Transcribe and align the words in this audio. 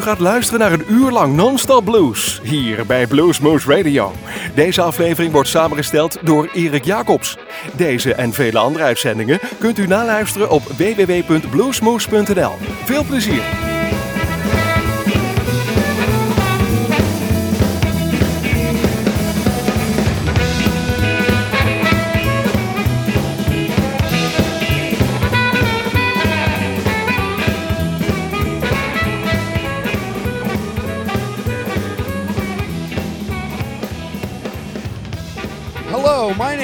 u 0.00 0.02
gaat 0.02 0.18
luisteren 0.18 0.60
naar 0.60 0.72
een 0.72 0.84
uur 0.92 1.10
lang 1.10 1.34
non-stop 1.34 1.84
blues 1.84 2.40
hier 2.42 2.86
bij 2.86 3.06
Bluesmoose 3.06 3.76
Radio. 3.76 4.12
Deze 4.54 4.82
aflevering 4.82 5.32
wordt 5.32 5.48
samengesteld 5.48 6.18
door 6.22 6.50
Erik 6.54 6.84
Jacobs. 6.84 7.36
Deze 7.72 8.14
en 8.14 8.32
vele 8.32 8.58
andere 8.58 8.84
uitzendingen 8.84 9.38
kunt 9.58 9.78
u 9.78 9.86
naluisteren 9.86 10.50
op 10.50 10.62
www.bluesmoose.nl. 10.62 12.52
Veel 12.84 13.04
plezier! 13.04 13.79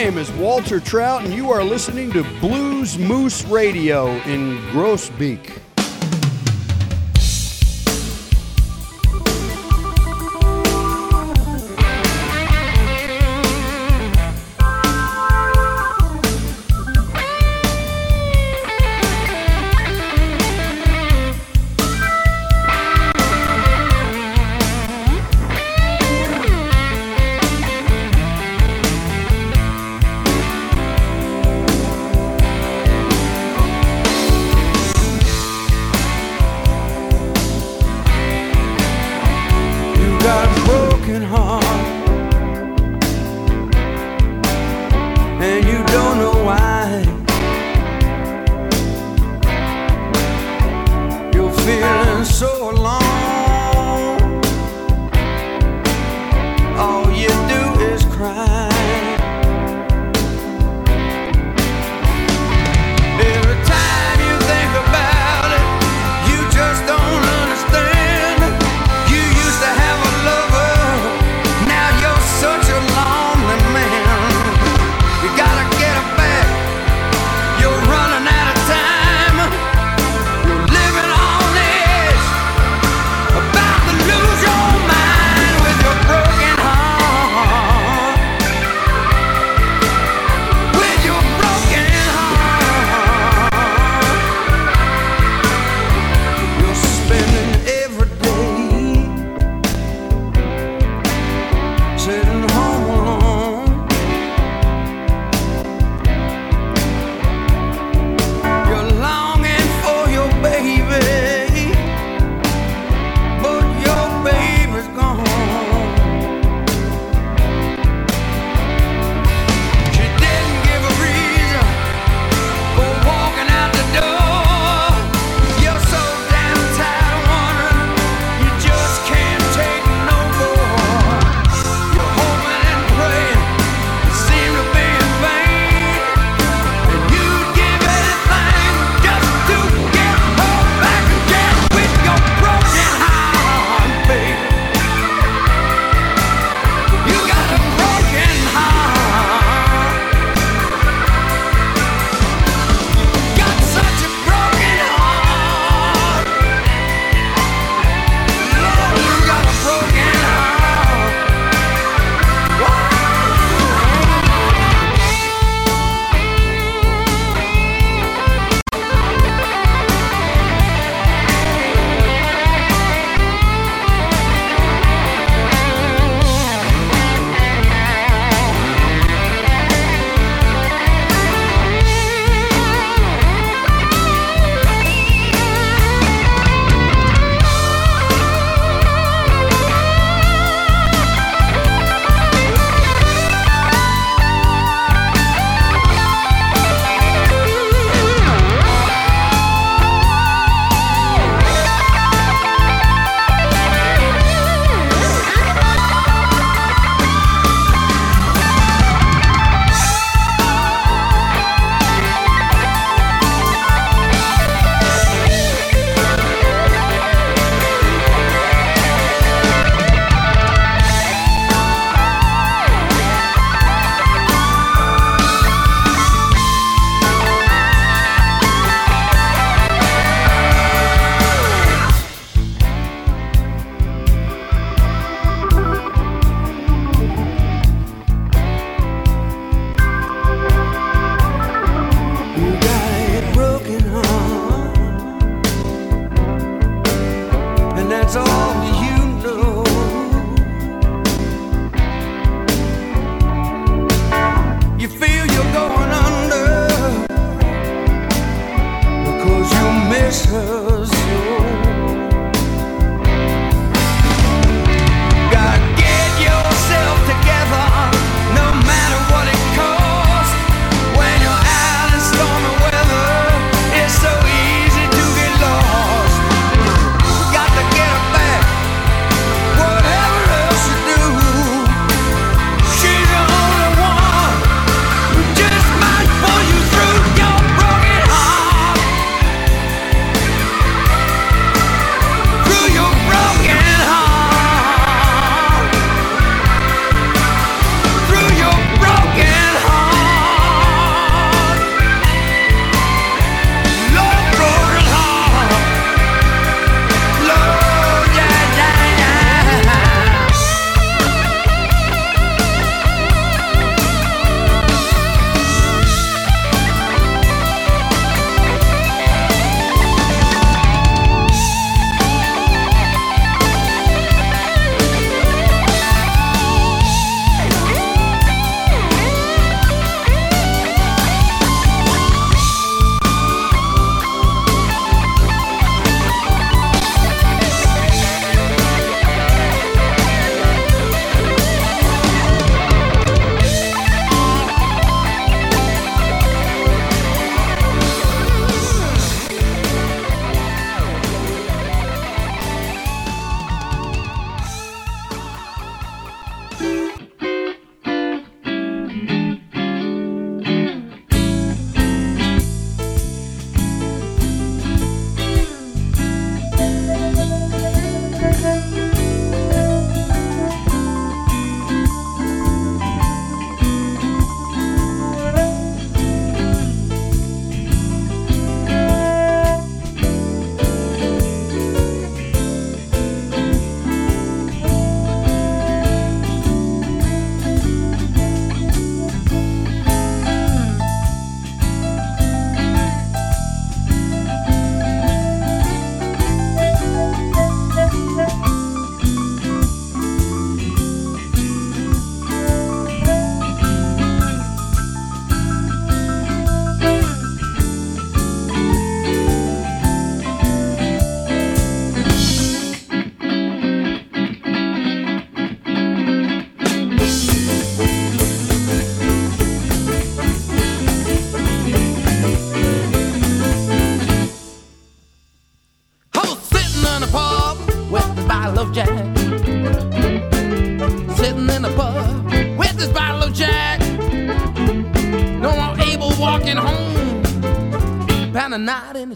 name 0.07 0.19
is 0.19 0.31
Walter 0.35 0.79
Trout, 0.79 1.25
and 1.25 1.35
you 1.35 1.51
are 1.51 1.65
listening 1.65 2.13
to 2.13 2.23
Blues 2.39 2.97
Moose 2.97 3.45
Radio 3.47 4.13
in 4.23 4.57
Groesbeek. 4.71 5.66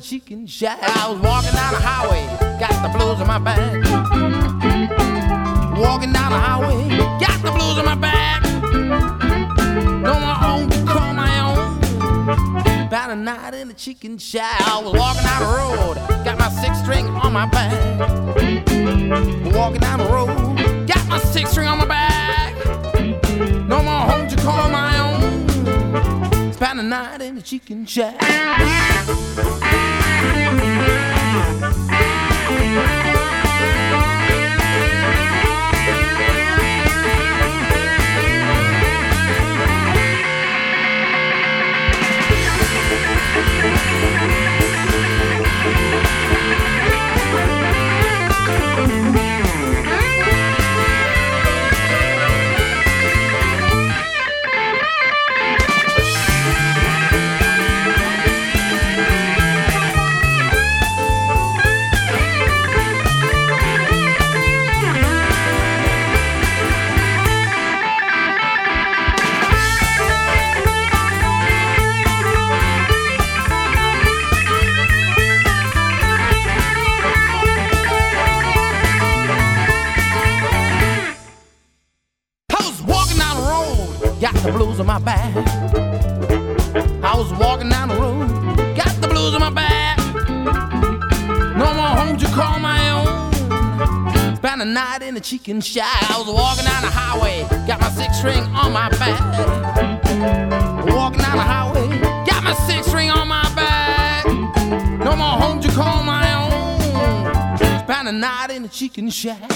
Chicken 0.01 0.47
shack. 0.47 0.79
Blues 84.71 84.81
on 84.81 84.87
my 84.87 84.99
back. 84.99 85.35
I 87.03 87.15
was 87.17 87.33
walking 87.35 87.69
down 87.69 87.89
the 87.89 87.97
road, 87.97 88.29
got 88.77 88.95
the 89.01 89.09
blues 89.09 89.35
on 89.35 89.41
my 89.41 89.51
back. 89.51 89.99
No 91.57 91.75
more 91.75 91.95
home 91.99 92.17
to 92.17 92.27
call 92.27 92.59
my 92.61 92.79
own. 92.91 94.37
Spent 94.37 94.63
a 94.63 94.65
night 94.65 95.03
in 95.03 95.17
a 95.17 95.21
chicken 95.21 95.61
shack. 95.61 96.11
I 96.11 96.19
was 96.19 96.29
walking 96.29 96.65
down 96.65 96.83
the 96.83 96.91
highway, 96.91 97.47
got 97.67 97.81
my 97.81 97.91
six 97.91 98.19
string 98.19 98.45
on 98.55 98.73
my 98.73 98.89
back. 98.91 99.21
Walking 100.95 101.21
down 101.21 101.37
the 101.37 101.49
highway, 101.55 101.89
got 102.27 102.45
my 102.45 102.55
six 102.67 102.87
string 102.87 103.11
on 103.11 103.27
my 103.27 103.43
back. 103.55 104.27
No 105.05 105.17
more 105.17 105.37
home 105.43 105.61
to 105.61 105.69
call 105.73 106.05
my 106.05 106.25
own. 106.35 107.59
Spent 107.85 108.09
a 108.09 108.13
night 108.13 108.51
in 108.51 108.65
a 108.65 108.69
chicken 108.69 109.11
shack. 109.11 109.51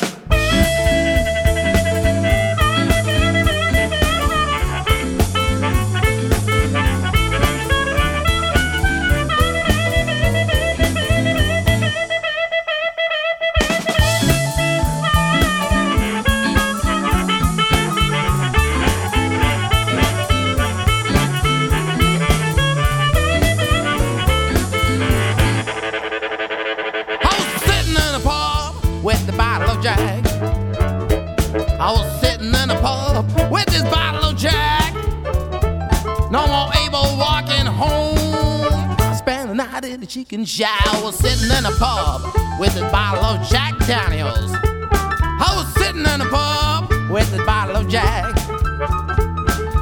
Chicken 40.02 40.44
shack. 40.44 40.86
I 40.86 41.02
was 41.02 41.14
sitting 41.16 41.56
in 41.56 41.64
a 41.64 41.70
pub 41.72 42.22
with 42.58 42.76
a 42.76 42.88
bottle 42.90 43.24
of 43.24 43.48
Jack 43.48 43.78
Daniels. 43.86 44.50
I 44.52 45.52
was 45.56 45.72
sitting 45.74 46.00
in 46.00 46.20
a 46.20 46.28
pub 46.28 46.90
with 47.10 47.32
a 47.32 47.44
bottle 47.44 47.76
of 47.76 47.88
Jack. 47.88 48.34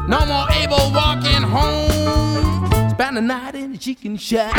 No 0.08 0.26
more 0.26 0.50
able 0.52 0.92
walking 0.92 1.42
home. 1.42 2.90
Spent 2.90 3.14
the 3.14 3.22
night 3.22 3.54
in 3.54 3.72
the 3.72 3.78
chicken 3.78 4.16
shack. 4.16 4.52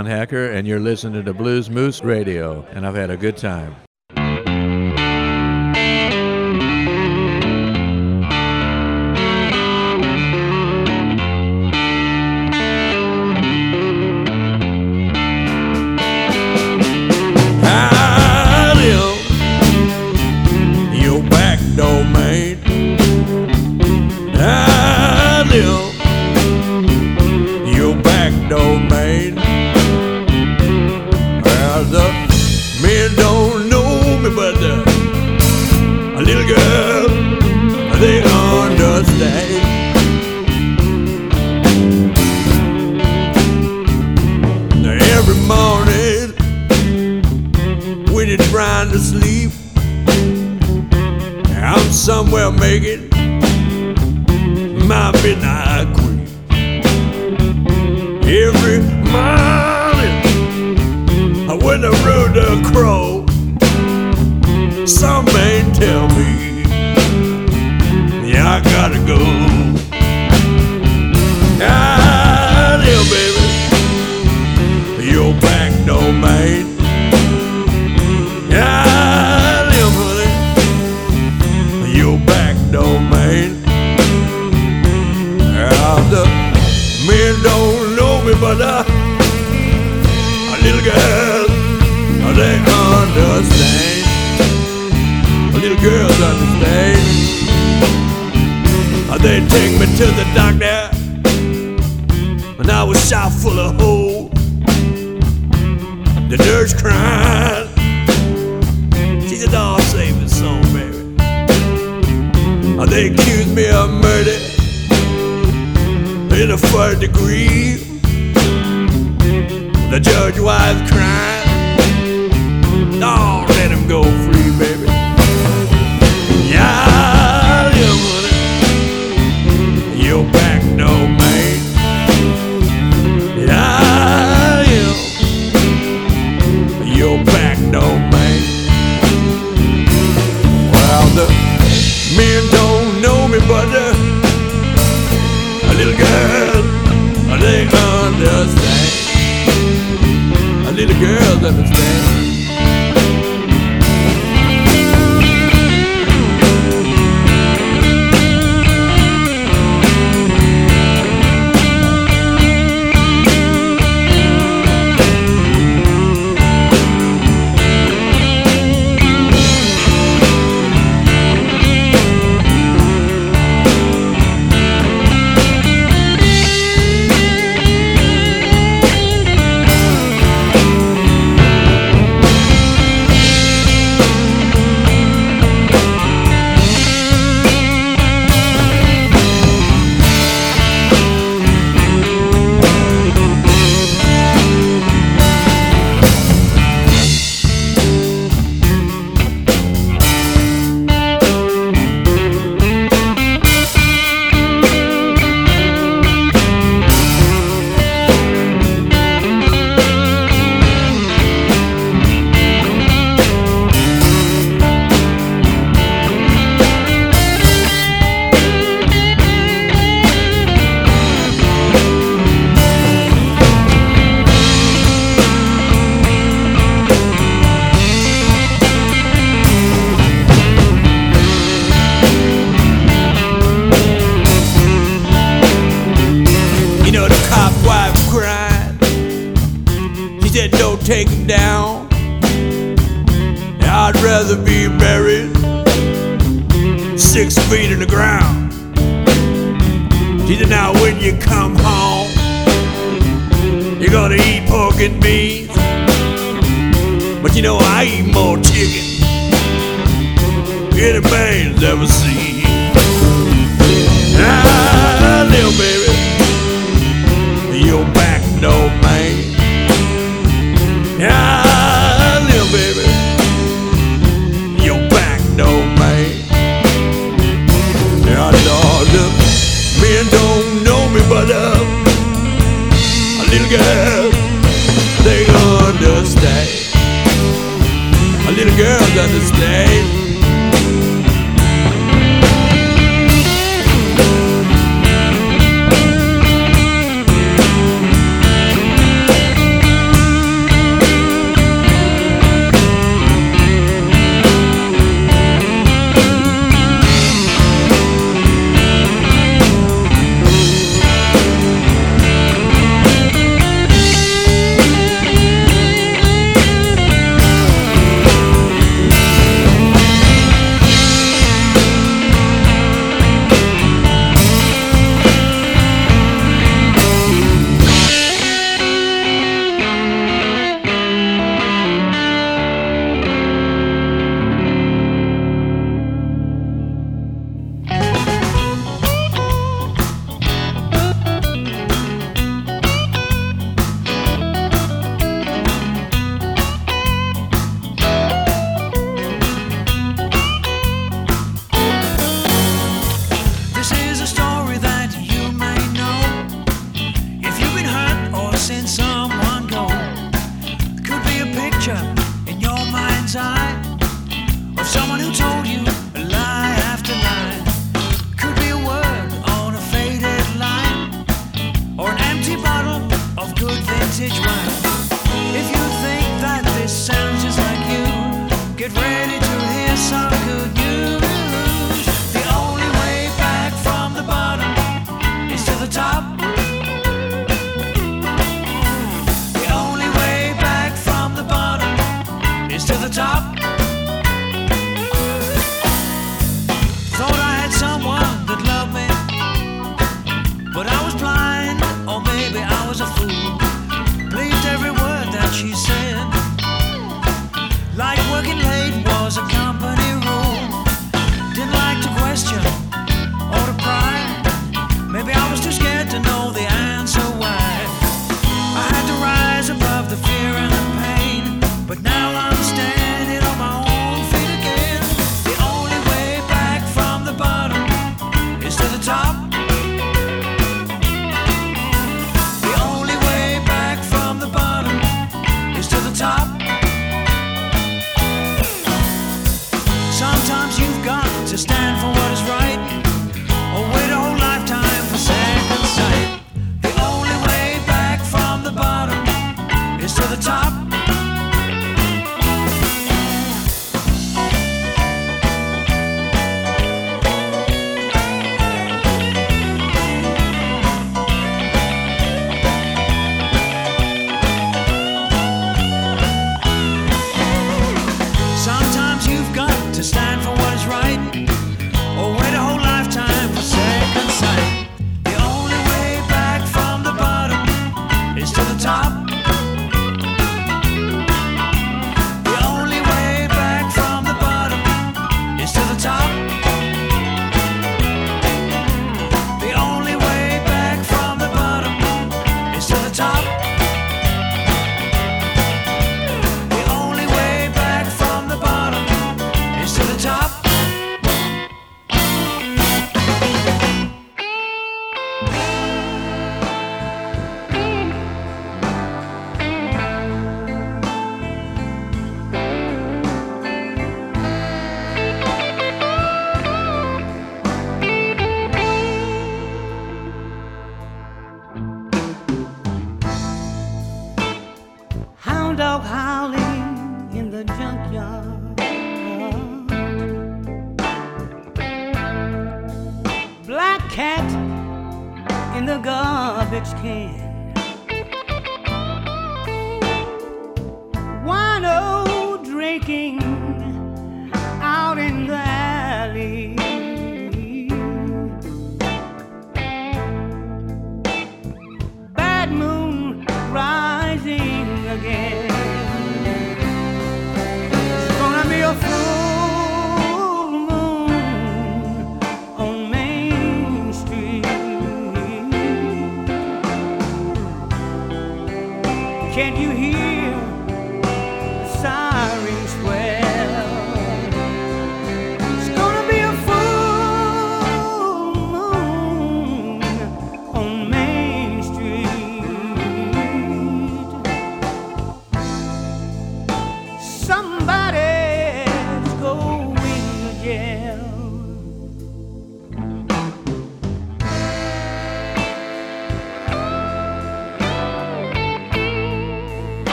Ron 0.00 0.06
Hacker, 0.06 0.50
and 0.50 0.66
you're 0.66 0.80
listening 0.80 1.26
to 1.26 1.34
Blues 1.34 1.68
Moose 1.68 2.02
Radio, 2.02 2.64
and 2.70 2.86
I've 2.86 2.94
had 2.94 3.10
a 3.10 3.18
good 3.18 3.36
time. 3.36 3.76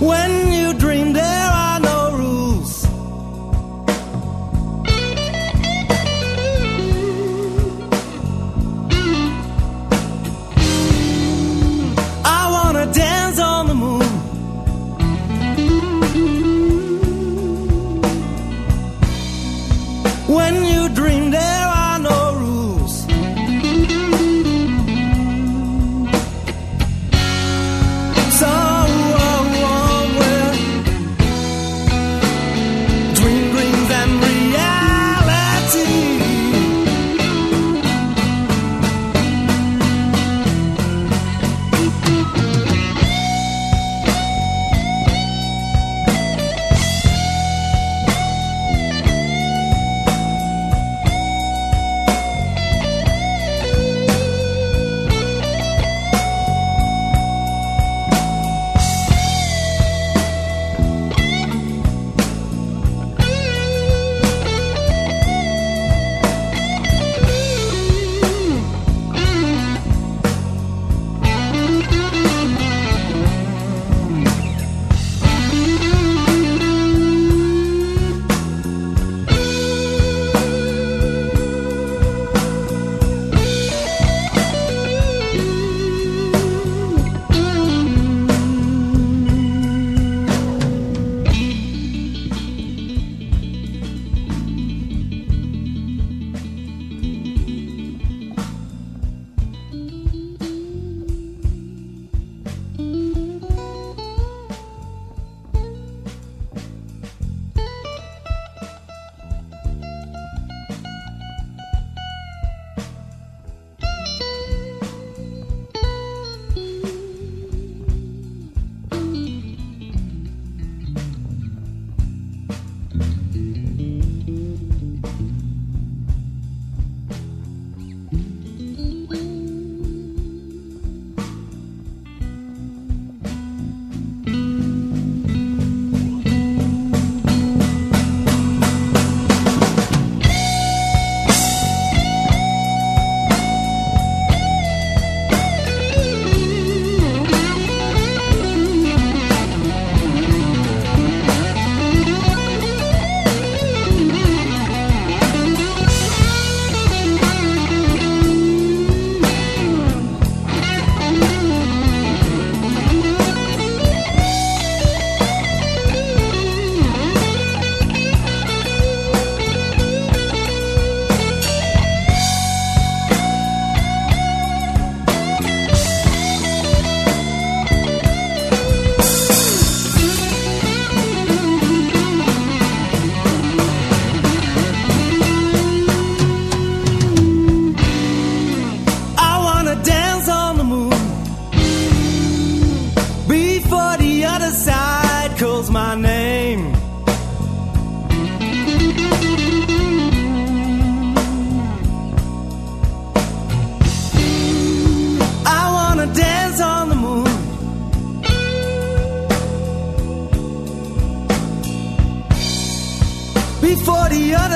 When 0.00 0.49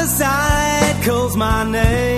side 0.06 1.02
calls 1.04 1.36
my 1.36 1.64
name. 1.64 2.13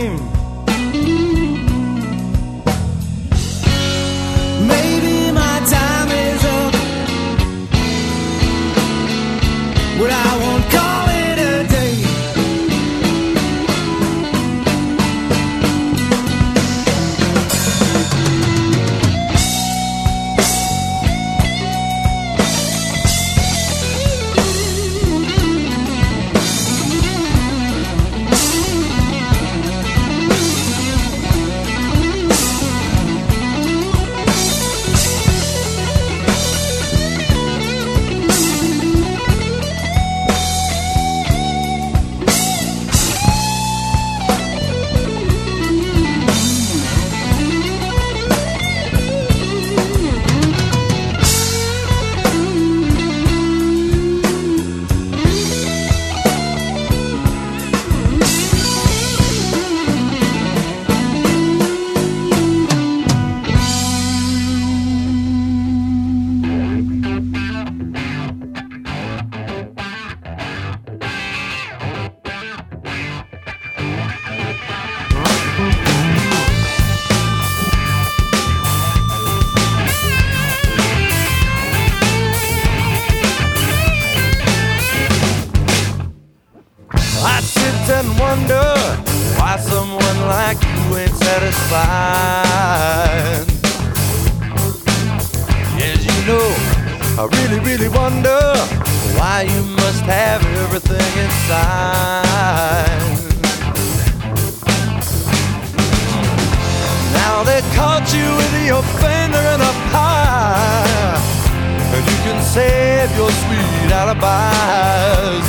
Alibis. 114.07 115.47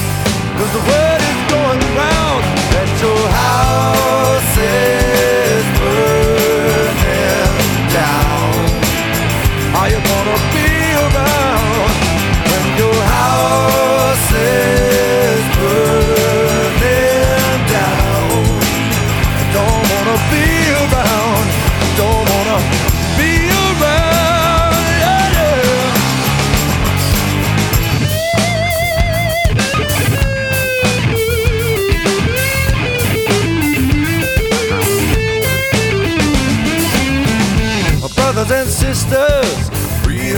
Cause 0.57 0.73
the 0.73 0.79
word 0.89 1.06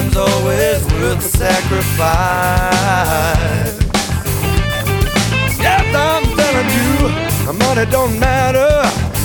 freedom's 0.09 0.17
always 0.17 0.85
worth 0.93 1.21
the 1.21 1.37
sacrifice. 1.37 1.79
Yes, 5.59 5.95
I'm 5.95 6.23
telling 6.35 6.69
you, 6.77 7.09
money 7.59 7.85
don't 7.91 8.19
matter. 8.19 8.83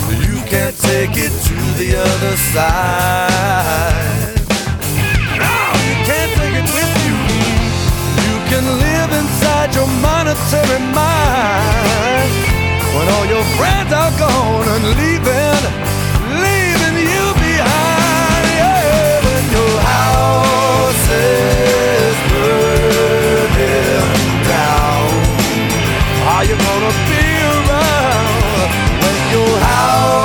You 0.09 0.41
can't 0.45 0.77
take 0.77 1.11
it 1.15 1.31
to 1.47 1.55
the 1.77 1.95
other 1.97 2.35
side. 2.53 4.35
No, 5.37 5.53
you 5.87 5.95
can't 6.05 6.31
take 6.39 6.55
it 6.61 6.69
with 6.73 6.93
you. 7.05 7.17
You 8.25 8.35
can 8.49 8.65
live 8.79 9.11
inside 9.11 9.75
your 9.75 9.87
monetary 10.01 10.79
mind. 10.93 12.31
When 12.95 13.07
all 13.09 13.25
your 13.25 13.43
friends 13.57 13.91
are 13.93 14.11
gone 14.19 14.67
and 14.67 14.83
leaving 14.97 15.54
Are 26.35 26.43
you 26.43 26.57
gonna 26.57 26.91
be 27.07 27.23
around 27.47 28.69
when 28.99 29.15
your 29.31 29.57
house 29.57 30.24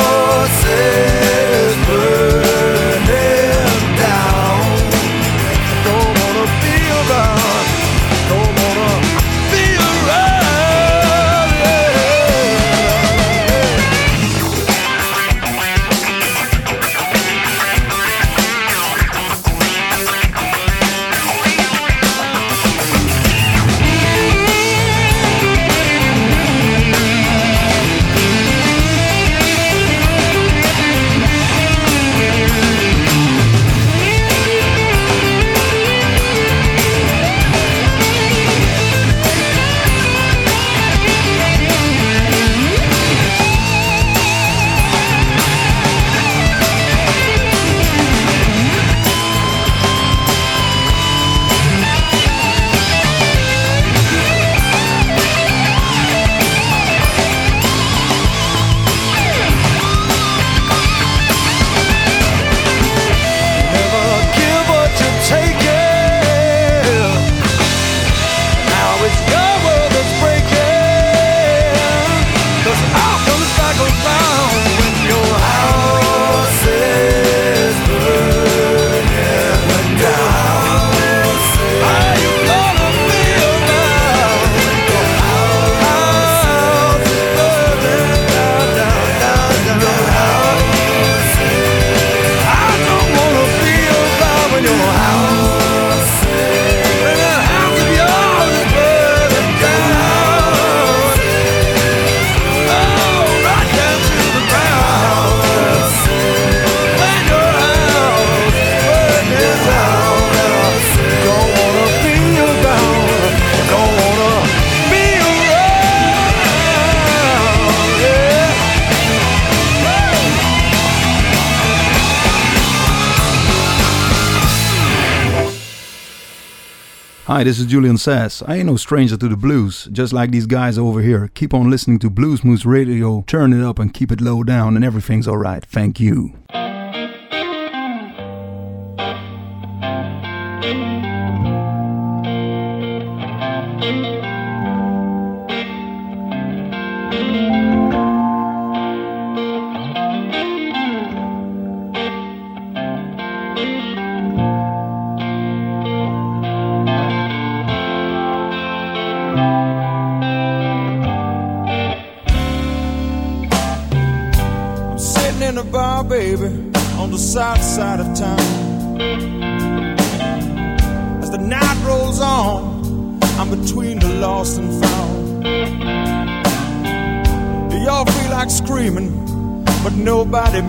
Hi, 127.41 127.45
this 127.45 127.59
is 127.59 127.64
Julian 127.64 127.97
Sas. 127.97 128.43
I 128.47 128.57
ain't 128.57 128.66
no 128.66 128.76
stranger 128.76 129.16
to 129.16 129.26
the 129.26 129.34
blues, 129.34 129.88
just 129.93 130.12
like 130.12 130.30
these 130.30 130.45
guys 130.45 130.76
over 130.76 131.01
here. 131.01 131.28
Keep 131.28 131.55
on 131.55 131.70
listening 131.70 131.99
to 132.01 132.11
Blues 132.11 132.45
Moose 132.45 132.66
Radio, 132.66 133.24
turn 133.26 133.55
it 133.55 133.64
up 133.64 133.78
and 133.78 133.95
keep 133.95 134.12
it 134.12 134.20
low 134.20 134.45
down, 134.45 134.76
and 134.76 134.84
everything's 134.84 135.26
alright. 135.26 135.64
Thank 135.64 135.99
you. 135.99 136.34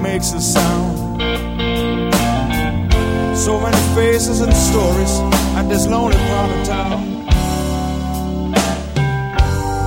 Makes 0.01 0.33
a 0.33 0.41
sound. 0.41 0.97
So 3.37 3.59
many 3.59 3.77
faces 3.95 4.41
and 4.41 4.53
stories 4.53 5.19
at 5.55 5.69
this 5.69 5.87
lonely 5.87 6.17
part 6.17 6.49
of 6.51 6.65
town. 6.65 7.21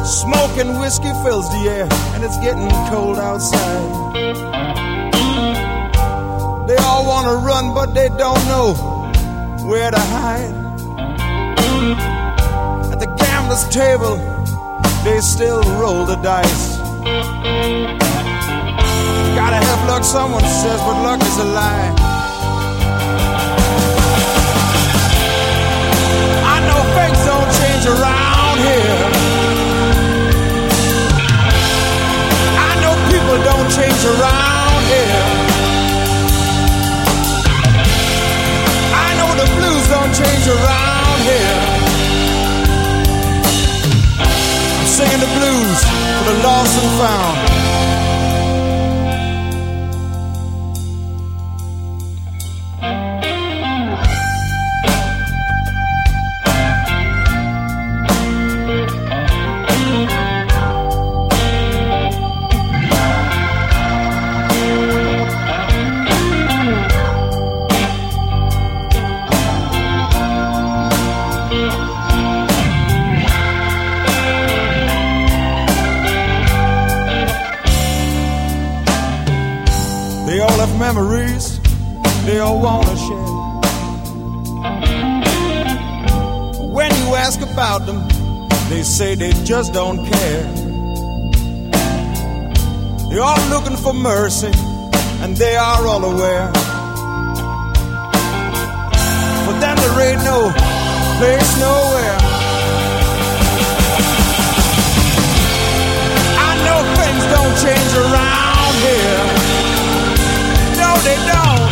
Smoke 0.05 0.59
and 0.59 0.81
whiskey 0.81 1.12
fills 1.25 1.49
the 1.51 1.69
air, 1.69 1.89
and 2.15 2.25
it's 2.25 2.39
getting 2.39 2.69
cold 2.91 3.19
outside. 3.19 4.15
They 6.69 6.77
all 6.77 7.07
want 7.07 7.27
to 7.27 7.35
run, 7.45 7.75
but 7.75 7.95
they 7.95 8.09
don't 8.09 8.45
know 8.47 8.75
where 9.69 9.91
to 9.91 9.99
hide. 9.99 10.55
At 12.93 13.01
the 13.01 13.07
gambler's 13.19 13.69
table, 13.69 14.17
they 15.05 15.21
still 15.21 15.62
roll 15.81 16.07
the 16.07 16.17
dice. 16.17 18.04
Gotta 19.45 19.61
have 19.61 19.86
luck, 19.86 20.05
someone 20.05 20.42
says, 20.42 20.80
but 20.88 20.97
luck 21.05 21.20
is 21.20 21.36
a 21.36 21.45
lie. 21.45 21.92
I 26.49 26.57
know 26.64 26.80
things 26.97 27.20
don't 27.28 27.51
change 27.61 27.84
around 27.84 28.57
here. 28.64 28.97
I 32.57 32.72
know 32.80 32.95
people 33.12 33.36
don't 33.45 33.68
change 33.68 34.03
around 34.16 34.80
here. 34.88 35.24
I 38.97 39.09
know 39.20 39.30
the 39.36 39.49
blues 39.61 39.84
don't 39.92 40.12
change 40.20 40.45
around 40.57 41.18
here. 41.28 41.57
I'm 44.80 44.88
singing 44.88 45.20
the 45.20 45.32
blues 45.36 45.78
for 46.16 46.32
the 46.32 46.36
lost 46.49 46.80
and 46.80 46.90
found. 46.97 47.54
Say 88.95 89.16
they 89.16 89.32
just 89.42 89.72
don't 89.72 90.07
care. 90.07 90.45
They're 93.09 93.24
all 93.24 93.49
looking 93.49 93.76
for 93.76 93.92
mercy, 93.92 94.53
and 95.22 95.36
they 95.36 95.57
are 95.57 95.84
all 95.84 96.05
aware. 96.05 96.47
For 99.45 99.55
them, 99.59 99.76
there 99.82 100.01
ain't 100.07 100.22
no 100.22 100.53
place 101.18 101.51
nowhere. 101.59 102.18
I 106.47 106.51
know 106.64 106.78
things 107.01 107.24
don't 107.34 107.55
change 107.64 107.92
around 108.05 108.74
here. 108.86 109.22
No, 110.82 110.90
they 111.09 111.18
don't. 111.34 111.66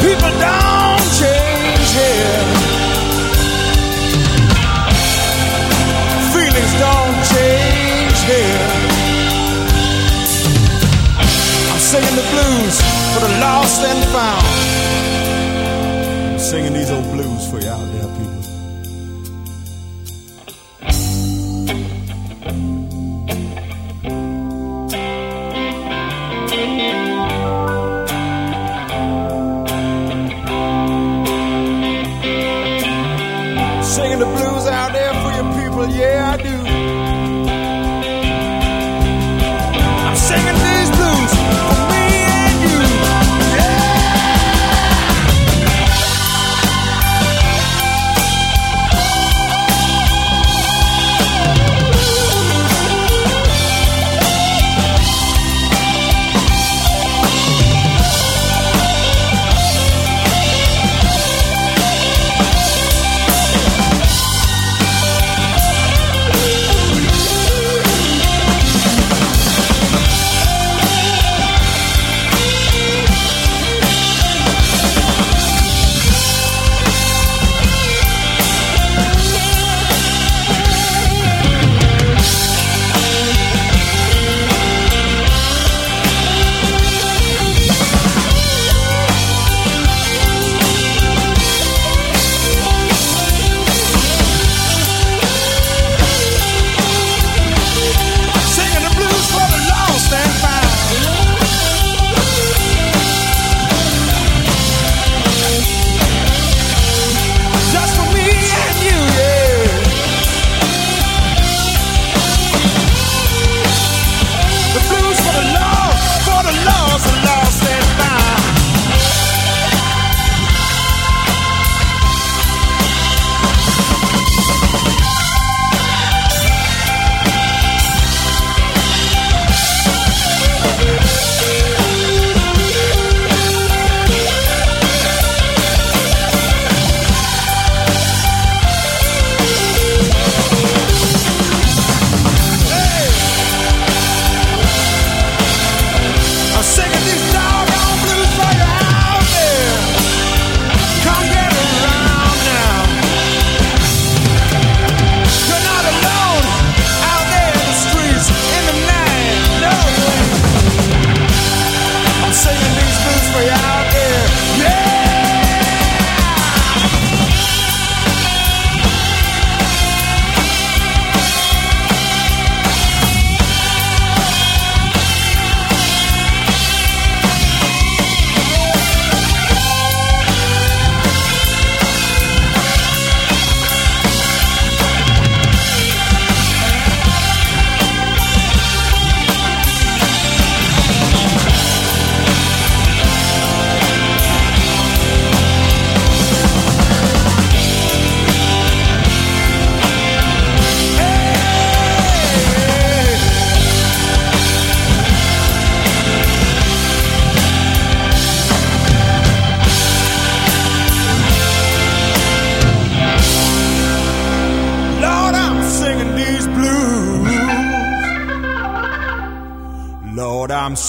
People 0.00 0.32
don't 0.48 1.04
change 1.20 1.88
here. 2.00 2.43
Change 8.24 8.40
here. 8.40 8.68
I'm 11.70 11.78
singing 11.78 12.16
the 12.16 12.26
blues 12.32 12.80
for 13.12 13.20
the 13.20 13.38
lost 13.40 13.82
and 13.84 14.04
found. 14.12 14.46
I'm 16.32 16.38
singing 16.38 16.72
these 16.72 16.90
old 16.90 17.04
blues 17.12 17.50
for 17.50 17.60
you 17.60 17.68
out 17.68 17.92
there, 17.92 18.08
people. 18.16 18.42
Singing 33.82 34.18
the 34.18 34.26
blues 34.26 34.66
out 34.66 34.92
there 34.92 35.14
for 35.22 35.30
your 35.32 35.48
people, 35.54 35.86
yeah, 35.96 36.36
I 36.36 36.42
do. 36.42 36.53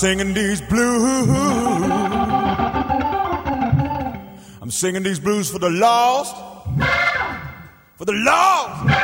singing 0.05 0.35
these 0.35 0.61
blues. 0.61 1.27
I'm 4.61 4.69
singing 4.69 5.01
these 5.01 5.19
blues 5.19 5.49
for 5.49 5.57
the 5.57 5.71
lost. 5.71 6.35
For 7.95 8.05
the 8.05 8.13
lost. 8.13 8.95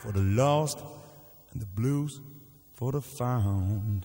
For 0.00 0.12
the 0.12 0.20
lost. 0.20 0.78
And 1.52 1.62
the 1.62 1.66
blues 1.66 2.20
for 2.74 2.92
the 2.92 3.00
found. 3.00 4.04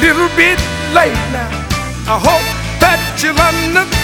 little 0.00 0.28
bit 0.36 0.58
late 0.92 1.16
now. 1.32 1.48
I 2.08 2.18
hope 2.20 2.46
that 2.80 3.00
you'll 3.22 3.38
understand. 3.38 3.95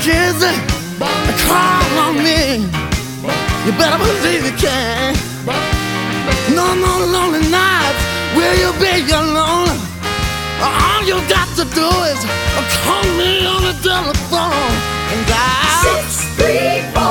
kids 0.00 0.40
call 1.44 1.98
on 2.04 2.16
me. 2.16 2.64
You 3.64 3.72
better 3.76 3.98
believe 3.98 4.44
you 4.48 4.56
can. 4.56 5.14
No, 6.56 6.74
no 6.74 6.92
lonely 7.14 7.44
nights 7.50 8.02
will 8.34 8.56
you 8.62 8.70
be 8.80 8.94
alone. 9.12 9.76
All 10.62 11.02
you 11.04 11.16
got 11.28 11.48
to 11.56 11.64
do 11.76 11.88
is 12.10 12.20
call 12.84 13.04
me 13.20 13.46
on 13.46 13.62
the 13.68 13.76
telephone 13.84 14.72
and 15.12 15.26
I. 15.28 15.68
Six, 15.84 16.06
three, 16.36 16.80
four. 16.94 17.09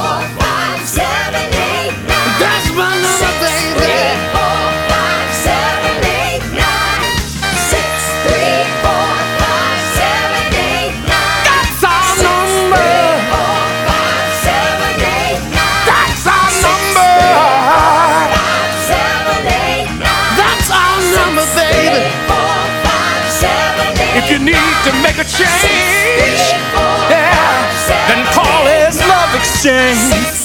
You 24.30 24.38
need 24.38 24.76
to 24.84 24.92
make 25.02 25.18
a 25.18 25.24
change, 25.24 26.54
yeah, 27.10 27.66
then 28.08 28.24
call 28.32 28.64
his 28.68 29.00
love 29.08 29.34
exchange. 29.34 30.39